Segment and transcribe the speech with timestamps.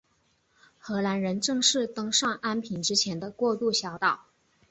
[0.79, 4.25] 荷兰人正式登上安平之前的过渡小岛。